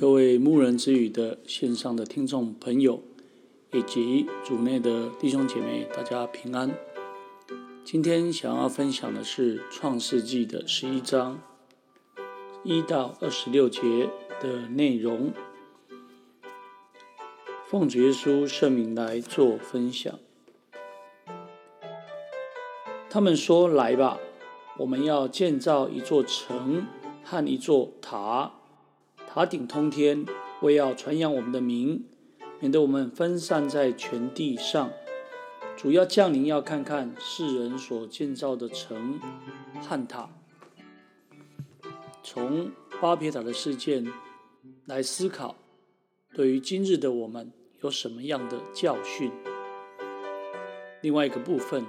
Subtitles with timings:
[0.00, 3.02] 各位牧人之语的线上的听众朋友，
[3.72, 6.72] 以及组内的弟兄姐妹，大家平安。
[7.84, 11.40] 今天想要分享的是创世纪的十一章
[12.62, 14.08] 一到二十六节
[14.40, 15.32] 的内容。
[17.66, 20.16] 奉主耶稣圣名来做分享。
[23.10, 24.20] 他们说：“来吧，
[24.78, 26.86] 我们要建造一座城
[27.24, 28.57] 和一座塔，
[29.30, 30.24] 塔顶通天，
[30.62, 32.02] 为要传扬我们的名，
[32.60, 34.90] 免得我们分散在全地上。
[35.76, 39.20] 主要降临，要看看世人所建造的城
[39.82, 40.30] 和塔。”
[42.24, 42.70] 从
[43.02, 44.10] 巴别塔的事件
[44.86, 45.56] 来思考，
[46.32, 47.52] 对于今日的我们。
[47.80, 49.30] 有什么样的教训？
[51.00, 51.84] 另外一个部分，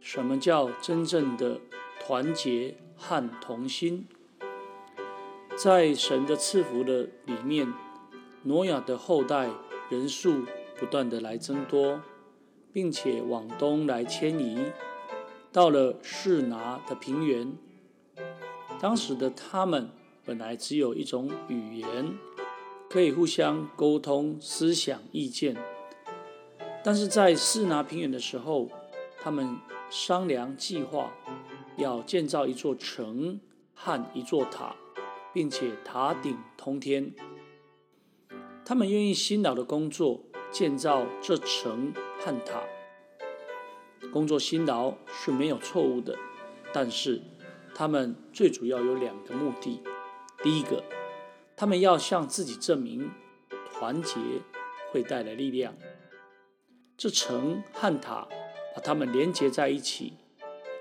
[0.00, 1.58] 什么叫真正的
[1.98, 4.06] 团结和同心？
[5.56, 7.72] 在神的赐福的里面，
[8.42, 9.50] 挪亚的后代
[9.88, 10.44] 人数
[10.78, 12.00] 不断的来增多，
[12.72, 14.58] 并且往东来迁移，
[15.50, 17.52] 到了示拿的平原。
[18.78, 19.88] 当时的他们
[20.24, 22.14] 本来只有一种语言。
[22.88, 25.56] 可以互相沟通思想意见，
[26.84, 28.68] 但是在示拿平原的时候，
[29.20, 29.58] 他们
[29.90, 31.12] 商量计划，
[31.76, 33.40] 要建造一座城
[33.74, 34.76] 和一座塔，
[35.36, 37.12] 并且塔顶通天。
[38.64, 42.62] 他们愿意辛劳的工作，建造这城和塔。
[44.10, 46.16] 工作辛劳是没有错误的，
[46.72, 47.20] 但是
[47.74, 49.82] 他们最主要有两个目的，
[50.42, 50.82] 第一个。
[51.54, 53.10] 他们要向自己证明，
[53.70, 54.16] 团结
[54.90, 55.74] 会带来力量。
[56.96, 58.26] 这城和塔
[58.74, 60.14] 把他们连接在一起，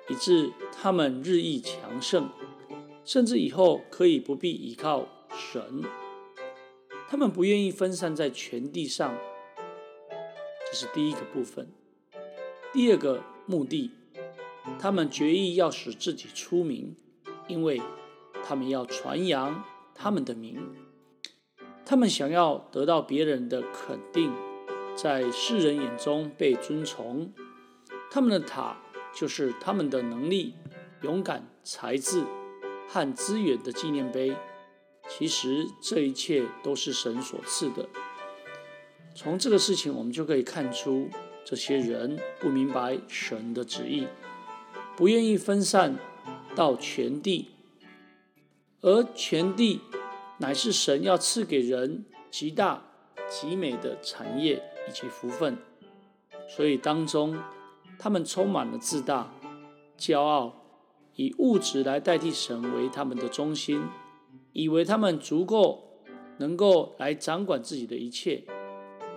[0.07, 2.29] 以致他们日益强盛，
[3.05, 5.83] 甚至以后可以不必依靠神。
[7.07, 9.15] 他们不愿意分散在全地上，
[10.69, 11.69] 这是第一个部分。
[12.73, 13.91] 第二个目的，
[14.77, 16.95] 他们决意要使自己出名，
[17.47, 17.81] 因为
[18.43, 19.63] 他们要传扬。
[19.97, 20.75] 他们的名，
[21.85, 24.29] 他们想要得到别人的肯定，
[24.93, 27.31] 在世人眼中被尊崇。
[28.11, 28.77] 他们的塔
[29.13, 30.55] 就是他们的能力、
[31.01, 32.25] 勇敢、才智
[32.87, 34.35] 和资源的纪念碑。
[35.07, 37.87] 其实这一切都是神所赐的。
[39.13, 41.09] 从这个事情，我们就可以看出，
[41.45, 44.07] 这些人不明白神的旨意，
[44.97, 45.95] 不愿意分散
[46.55, 47.49] 到全地。
[48.81, 49.81] 而全地
[50.39, 52.83] 乃是神要赐给人极大
[53.29, 55.57] 极美的产业以及福分，
[56.47, 57.39] 所以当中
[57.97, 59.31] 他们充满了自大、
[59.97, 60.64] 骄傲，
[61.15, 63.81] 以物质来代替神为他们的中心，
[64.53, 66.01] 以为他们足够
[66.37, 68.43] 能够来掌管自己的一切，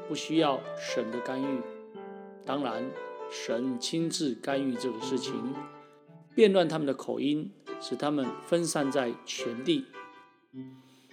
[0.08, 1.60] 不需要神的干预。
[2.44, 2.90] 当然，
[3.30, 5.54] 神亲自干预这个事情，
[6.34, 7.52] 变乱他们的口音。
[7.80, 9.84] 使他们分散在全地，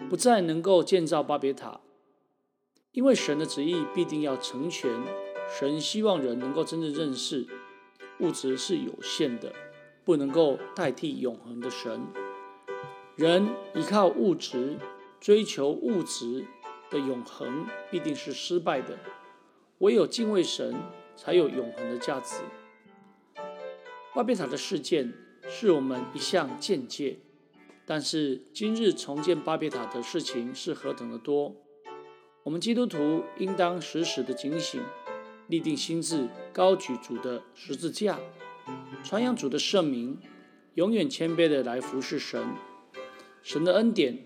[0.09, 1.79] 不再能够建造巴别塔，
[2.91, 4.89] 因为神的旨意必定要成全。
[5.47, 7.45] 神希望人能够真正认识，
[8.19, 9.53] 物质是有限的，
[10.05, 12.07] 不能够代替永恒的神。
[13.15, 14.77] 人依靠物质，
[15.19, 16.45] 追求物质
[16.89, 18.97] 的永恒，必定是失败的。
[19.79, 20.75] 唯有敬畏神，
[21.17, 22.35] 才有永恒的价值。
[24.13, 25.13] 巴别塔的事件，
[25.49, 27.19] 是我们一项见解，
[27.85, 31.55] 但是今日重建巴别塔的事情是何等的多，
[32.43, 34.81] 我们基督徒应当时时的警醒，
[35.47, 38.19] 立定心志，高举主的十字架，
[39.03, 40.19] 传扬主的圣名，
[40.73, 42.47] 永远谦卑的来服侍神。
[43.41, 44.19] 神的恩典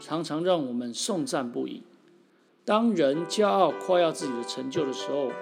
[0.00, 1.82] 常常让我们颂赞不已。
[2.64, 5.32] 当人骄傲夸耀自己的成就的时候，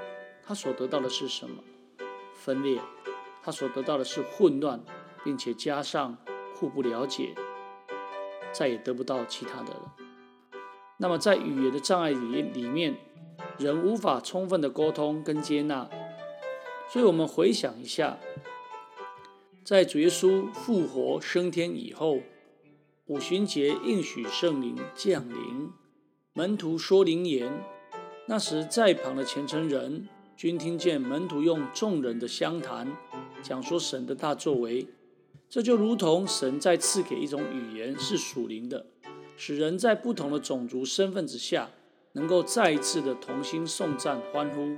[0.42, 1.62] 他所得到的是什么？
[2.34, 2.80] 分裂。
[3.42, 4.80] 他所得到的是混乱。
[5.24, 6.18] 并且加上
[6.54, 7.34] 互不了解，
[8.52, 9.94] 再也得不到其他的了。
[10.98, 12.94] 那么在语言的障碍里里面，
[13.58, 15.88] 人无法充分的沟通跟接纳。
[16.92, 18.18] 所以，我们回想一下，
[19.64, 22.20] 在主耶稣复活升天以后，
[23.06, 25.70] 五旬节应许圣灵降临，
[26.32, 27.50] 门徒说灵言。
[28.26, 32.96] 那时在旁的虔诚人均听见门徒用众人的相谈
[33.42, 34.86] 讲说神的大作为。
[35.48, 38.86] 这就如同神在赐给一种语言是属灵的，
[39.36, 41.70] 使人在不同的种族身份之下，
[42.12, 44.76] 能够再一次的同心颂赞欢呼，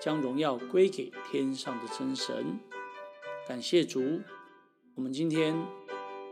[0.00, 2.58] 将荣耀归给天上的真神。
[3.48, 4.20] 感谢主，
[4.94, 5.56] 我们今天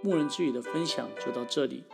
[0.03, 1.85] 牧人之语的分享就到这里，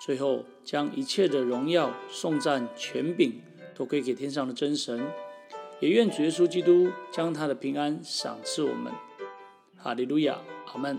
[0.00, 3.40] 最后将一切的荣耀、颂赞、权柄
[3.74, 5.06] 都归给天上的真神。
[5.78, 8.92] 也愿主耶稣基督将他的平安赏赐我们。
[9.76, 10.40] 哈利路亚，
[10.72, 10.98] 阿门。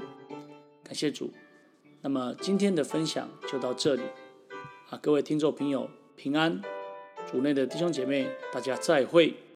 [0.83, 1.31] 感谢主。
[2.01, 4.03] 那么今天的分享就到这里
[4.89, 6.61] 啊，各位听众朋友平安，
[7.29, 9.33] 主内的弟兄姐妹，大家再会。